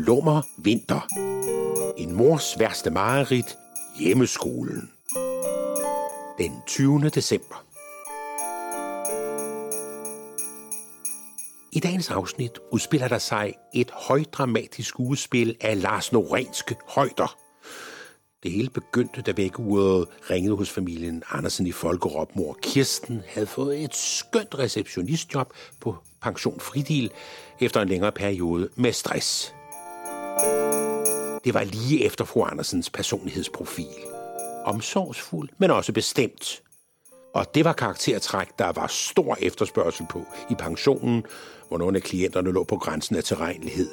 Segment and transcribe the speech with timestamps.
[0.00, 1.06] lummer vinter.
[1.96, 3.58] En mors værste mareridt,
[3.98, 4.90] hjemmeskolen.
[6.38, 7.08] Den 20.
[7.08, 7.64] december.
[11.72, 17.36] I dagens afsnit udspiller der sig et højdramatisk skuespil af Lars Norenske højder.
[18.42, 22.36] Det hele begyndte, da vækkeuret ringede hos familien Andersen i Folkerop.
[22.36, 27.10] Mor Kirsten havde fået et skønt receptionistjob på pension Fridil
[27.60, 29.54] efter en længere periode med stress.
[31.44, 33.96] Det var lige efter fru Andersens personlighedsprofil.
[34.64, 36.62] Omsorgsfuld, men også bestemt.
[37.34, 41.24] Og det var karaktertræk, der var stor efterspørgsel på i pensionen,
[41.68, 43.90] hvor nogle af klienterne lå på grænsen af tilregnelighed.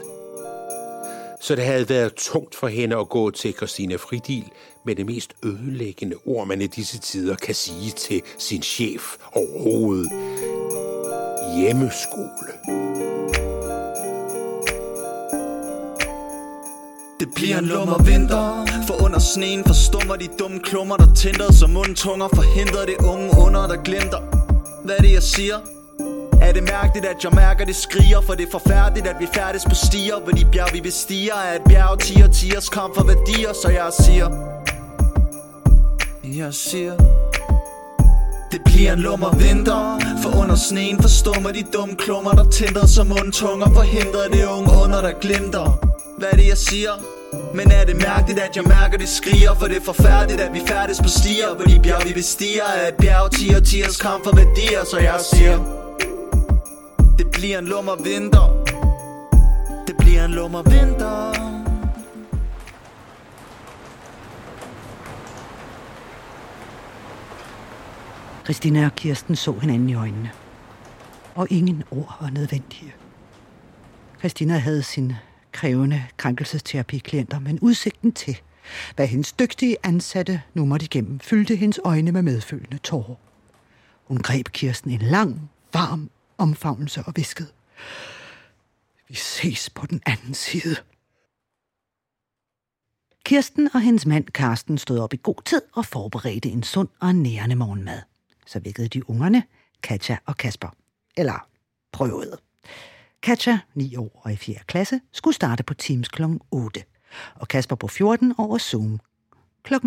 [1.42, 4.50] Så det havde været tungt for hende at gå til Christina Fridil
[4.86, 10.12] med det mest ødelæggende ord, man i disse tider kan sige til sin chef overhovedet.
[11.58, 13.07] Hjemmeskole.
[17.20, 18.66] Det bliver en lummer vinter.
[18.88, 23.68] For under sneen forstummer de dumme klummer Der tænder som mundtunger Forhindrer det unge under
[23.68, 24.20] der glimter.
[24.86, 25.58] Hvad er det jeg siger?
[26.42, 28.22] Er det mærkeligt at jeg mærker det skriger?
[28.22, 31.56] For det er forfærdeligt at vi færdes på stier Hvor de bjerg vi bestiger er
[31.56, 34.28] et bjerg Tiger tiers kamp for værdier Så jeg siger.
[36.24, 36.94] Jeg siger.
[38.52, 40.00] Det bliver en lummer vinter.
[40.24, 45.02] For under sneen forstummer de dumme klummer Der tænder som mundtunger Forhindrer det unge under
[45.02, 45.87] der glimter.
[46.18, 46.92] Hvad er det jeg siger?
[47.54, 50.62] Men er det mærkeligt at jeg mærker det skriger For det er forfærdeligt at vi
[50.68, 54.36] færdes på stier Hvor de bjerg vi bestiger er et bjerg Tiger tiers kamp for
[54.36, 55.56] værdier Så jeg siger
[57.18, 58.48] Det bliver en lummer vinter
[59.88, 61.48] Det bliver en lummer vinter
[68.44, 70.32] Christina og Kirsten så hinanden i øjnene.
[71.36, 72.94] Og ingen ord var nødvendige.
[74.20, 75.14] Christina havde sin
[75.58, 78.42] krævende krænkelsesterapi-klienter, men udsigten til,
[78.96, 83.16] hvad hendes dygtige ansatte nu måtte igennem, fyldte hendes øjne med medfølgende tårer.
[84.04, 87.50] Hun greb Kirsten en lang, varm omfavnelse og viskede.
[89.08, 90.76] Vi ses på den anden side.
[93.26, 97.16] Kirsten og hendes mand Karsten stod op i god tid og forberedte en sund og
[97.16, 98.02] nærende morgenmad.
[98.46, 99.44] Så vækkede de ungerne,
[99.84, 100.70] Katja og Kasper.
[101.18, 101.48] Eller
[101.92, 102.38] prøvede.
[103.28, 104.56] Katja, 9 år og i 4.
[104.68, 106.24] klasse, skulle starte på Teams kl.
[106.52, 106.84] 8,
[107.36, 109.00] og Kasper på 14 over Zoom
[109.64, 109.74] kl.
[109.74, 109.80] 8.15.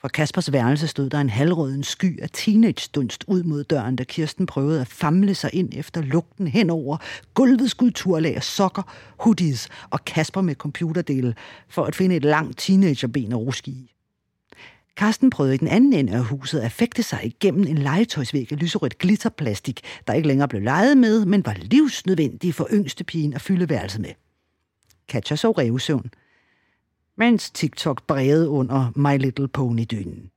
[0.00, 4.46] Fra Kaspers værelse stod der en halvrøden sky af teenage-dunst ud mod døren, da Kirsten
[4.46, 6.96] prøvede at famle sig ind efter lugten henover
[7.34, 8.82] gulvets skulpturlag af sokker,
[9.18, 11.34] hoodies og Kasper med computerdele
[11.68, 13.95] for at finde et langt teenagerben at ruske i.
[14.96, 18.60] Karsten prøvede i den anden ende af huset at fægte sig igennem en legetøjsvæg af
[18.60, 23.68] lyserødt glitterplastik, der ikke længere blev leget med, men var livsnødvendig for yngstepigen at fylde
[23.68, 24.10] værelset med.
[25.08, 26.10] Katja så revsøvn,
[27.16, 30.30] mens TikTok brede under My Little Pony-dynen.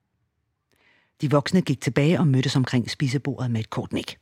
[1.21, 4.17] De voksne gik tilbage og mødtes omkring spisebordet med et kort nik.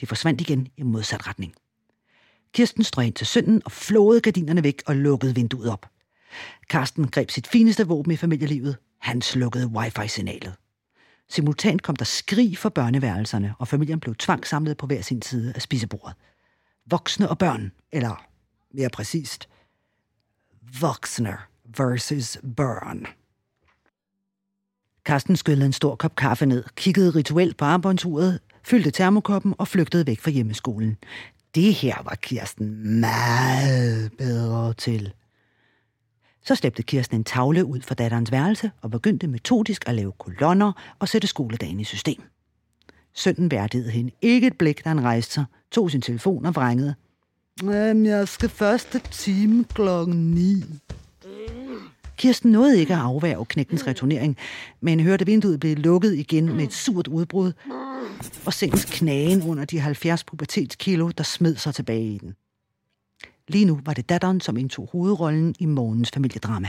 [0.00, 1.54] De forsvandt igen i modsat retning.
[2.52, 5.86] Kirsten strøg ind til sønnen og flåede gardinerne væk og lukkede vinduet op.
[6.70, 10.54] Karsten greb sit fineste våben i familielivet, han slukkede wifi-signalet.
[11.28, 15.62] Simultant kom der skrig fra børneværelserne, og familien blev tvangsamlet på hver sin side af
[15.62, 16.14] spisebordet.
[16.86, 18.24] Voksne og børn, eller
[18.74, 19.48] mere præcist,
[20.80, 21.36] voksne
[21.76, 23.06] versus børn.
[25.04, 30.06] Karsten skyllede en stor kop kaffe ned, kiggede rituelt på armbåndsuret, fyldte termokoppen og flygtede
[30.06, 30.96] væk fra hjemmeskolen.
[31.54, 35.12] Det her var Kirsten meget bedre til.
[36.44, 40.72] Så slæbte Kirsten en tavle ud fra datterens værelse og begyndte metodisk at lave kolonner
[40.98, 42.22] og sætte skoledagen i system.
[43.14, 46.94] Sønnen værdede hende ikke et blik, da han rejste sig, tog sin telefon og vrængede.
[47.62, 50.64] Jamen, jeg skal første time klokken 9.
[52.16, 54.36] Kirsten nåede ikke at afværge knægtens returnering,
[54.80, 57.52] men hørte vinduet blive lukket igen med et surt udbrud,
[58.46, 62.34] og sengens knagen under de 70 pubertetskilo, der smed sig tilbage i den.
[63.52, 66.68] Lige nu var det datteren, som indtog hovedrollen i morgens familiedrama.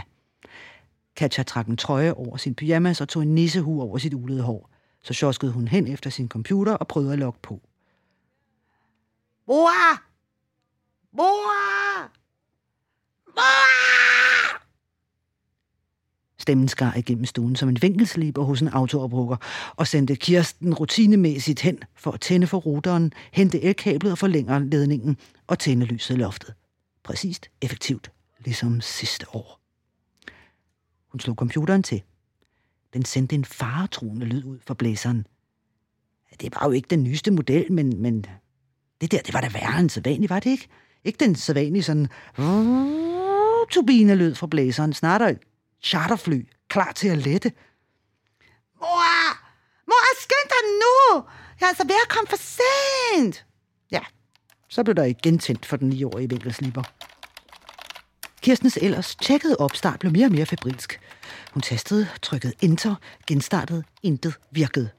[1.15, 4.69] Katja trak en trøje over sin pyjamas og tog en nissehue over sit ulede hår.
[5.03, 7.61] Så sjoskede hun hen efter sin computer og prøvede at logge på.
[9.47, 10.01] Mor!
[11.17, 12.11] Mor!
[13.35, 13.73] Mor!
[16.37, 19.37] Stemmen skar igennem stuen som en vinkelsliber hos en autooprukker
[19.75, 25.17] og sendte Kirsten rutinemæssigt hen for at tænde for ruteren, hente elkablet og forlængere ledningen
[25.47, 26.53] og tænde lyset i loftet.
[27.03, 29.59] Præcist, effektivt, ligesom sidste år.
[31.07, 32.03] Hun slog computeren til.
[32.93, 35.27] Den sendte en faretruende lyd ud fra blæseren.
[36.41, 38.25] Det var jo ikke den nyeste model, men, men
[39.01, 40.67] det der, det var da værre end sædvanligt, var det ikke?
[41.03, 42.07] Ikke den sædvanlige sådan
[43.71, 45.39] turbinelyd fra blæseren, snart et
[45.81, 47.51] charterfly, klar til at lette.
[48.79, 49.37] Mor!
[49.87, 51.23] Mor, skynd dig nu!
[51.59, 53.45] Jeg er altså ved at komme for sent!
[54.73, 56.83] Så blev der igen tændt for den 9-årige vinkelsliber.
[58.41, 60.99] Kirstens ellers tjekkede opstart blev mere og mere febrilsk.
[61.51, 62.95] Hun tastede, trykkede enter,
[63.27, 64.89] genstartede, intet virkede.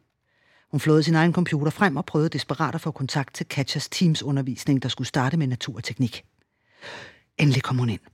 [0.70, 4.22] Hun flåede sin egen computer frem og prøvede desperat at få kontakt til Katjas Teams
[4.22, 6.24] undervisning, der skulle starte med natur og teknik.
[7.38, 8.13] Endelig kom hun ind.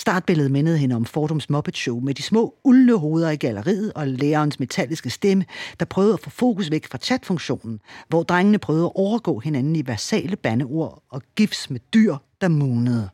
[0.00, 4.08] Startbilledet mindede hende om Fordums Muppet Show med de små uldne hoveder i galleriet og
[4.08, 5.44] lærerens metalliske stemme,
[5.80, 9.86] der prøvede at få fokus væk fra chatfunktionen, hvor drengene prøvede at overgå hinanden i
[9.86, 13.10] versale bandeord og gifs med dyr, der munede.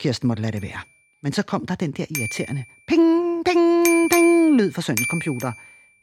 [0.00, 0.80] Kirsten måtte lade det være.
[1.22, 5.52] Men så kom der den der irriterende ping, ping, ping lyd fra søndens computer.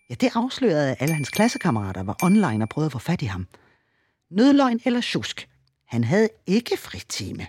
[0.10, 3.26] Ja, det afslørede, at alle hans klassekammerater var online og prøvede at få fat i
[3.26, 3.48] ham.
[4.32, 5.50] Nødløgn eller tjusk.
[5.88, 7.48] Han havde ikke fritime.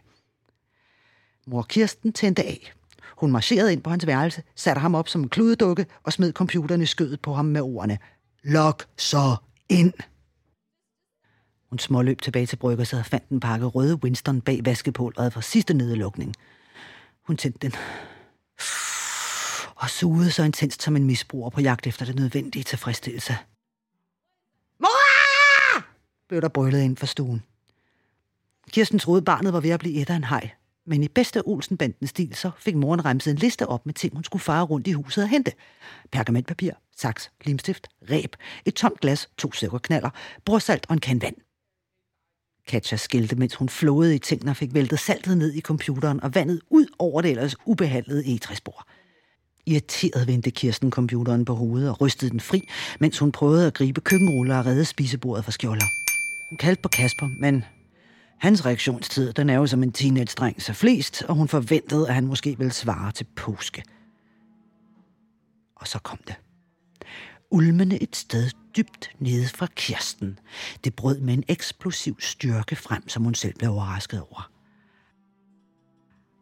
[1.47, 2.73] Mor Kirsten tændte af.
[3.17, 6.83] Hun marcherede ind på hans værelse, satte ham op som en kludedukke og smed computeren
[6.83, 7.99] i skødet på ham med ordene.
[8.43, 9.37] Lok så
[9.69, 9.93] ind!
[11.71, 15.75] Hun småløb tilbage til bryggerset og fandt en pakke røde Winston bag vaskepulveret fra sidste
[15.75, 16.35] nedlukning.
[17.23, 17.73] Hun tændte den
[19.77, 23.37] og sugede så intenst som en misbruger på jagt efter det nødvendige tilfredsstillelse.
[24.81, 25.83] Mor!
[26.29, 27.43] blev der brøllet ind for stuen.
[28.71, 30.51] Kirsten troede, barnet var ved at blive et af en hej,
[30.87, 34.25] men i bedste Olsenbandens stil, så fik moren remset en liste op med ting, hun
[34.25, 35.53] skulle fare rundt i huset og hente.
[36.13, 40.11] Pergamentpapir, saks, limstift, ræb, et tomt glas, to sukkerknaller,
[40.45, 41.37] brorsalt og en kan vand.
[42.67, 46.35] Katja skilte, mens hun flåede i tingene og fik væltet saltet ned i computeren og
[46.35, 48.87] vandet ud over det ellers ubehandlede egetræsbord.
[49.67, 52.69] Irriteret vendte Kirsten computeren på hovedet og rystede den fri,
[53.01, 55.87] mens hun prøvede at gribe køkkenruller og redde spisebordet fra skjolder.
[56.51, 57.65] Hun kaldte på Kasper, men
[58.39, 62.27] hans reaktionstid, den er jo som en teenage-dreng så flest, og hun forventede, at han
[62.27, 63.83] måske ville svare til påske.
[65.77, 66.35] Og så kom det.
[67.51, 70.39] Ulmende et sted dybt nede fra Kirsten.
[70.85, 74.51] Det brød med en eksplosiv styrke frem, som hun selv blev overrasket over.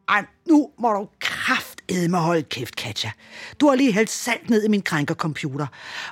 [0.09, 3.11] Ej, nu må du kraftedme holde kæft, Katja.
[3.61, 5.67] Du har lige hældt salt ned i min krænkercomputer.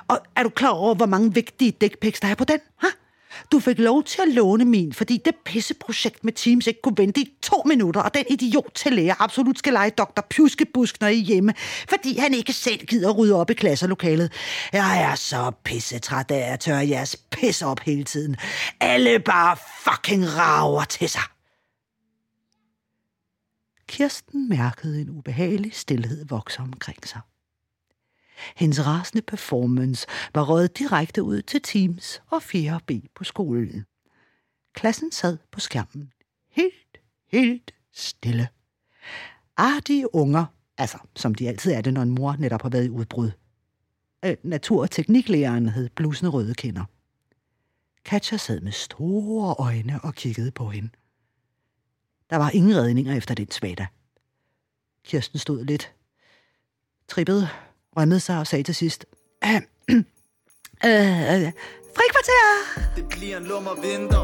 [0.07, 2.59] Og er du klar over, hvor mange vigtige dækpiks der er på den?
[2.77, 2.87] Ha?
[3.51, 7.21] Du fik lov til at låne min, fordi det pisseprojekt med Teams ikke kunne vente
[7.21, 10.21] i to minutter, og den idiot til lærer absolut skal lege Dr.
[10.29, 11.53] Pjuskebusk, når I er hjemme,
[11.89, 14.31] fordi han ikke selv gider rydde op i klasselokalet.
[14.73, 18.35] Jeg er så pissetræt af at tørre jeres pis op hele tiden.
[18.79, 21.21] Alle bare fucking rager til sig.
[23.87, 27.19] Kirsten mærkede en ubehagelig stillhed vokse omkring sig.
[28.55, 33.85] Hendes rasende performance var røget direkte ud til Teams og 4B på skolen.
[34.73, 36.11] Klassen sad på skærmen.
[36.49, 36.97] Helt,
[37.27, 38.47] helt stille.
[39.57, 40.45] Artige unger,
[40.77, 43.31] altså som de altid er det, når en mor netop har været i udbrud.
[44.25, 46.85] Øh, natur- og tekniklæreren hed blusende røde kinder.
[48.05, 50.89] Katja sad med store øjne og kiggede på hende.
[52.29, 53.87] Der var ingen redninger efter den svada.
[55.03, 55.93] Kirsten stod lidt,
[57.07, 57.49] trippet
[57.97, 59.05] rømmede sig og sagde til sidst,
[59.45, 59.55] øh,
[60.85, 61.51] øh,
[61.95, 62.45] frikvarter!
[62.95, 64.23] Det bliver en lummer vinter.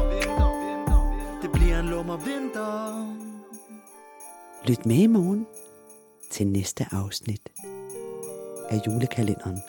[1.42, 3.16] Det bliver en lummer vinter.
[4.68, 5.46] Lyt med i morgen
[6.30, 7.40] til næste afsnit
[8.70, 9.62] af julekalenderen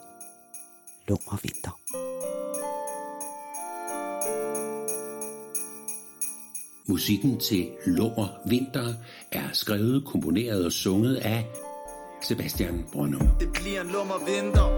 [1.08, 1.80] Lummer Vinter.
[6.88, 8.94] Musikken til Lummer Vinter
[9.32, 11.46] er skrevet, komponeret og sunget af
[12.22, 13.28] Sebastian Brønum.
[13.40, 14.78] Det bliver en lummer vinter.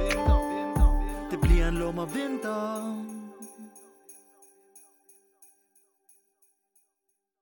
[1.31, 3.12] Det bliver en lummer vinter.